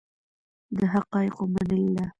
[0.77, 2.05] د حقایقو منل ده.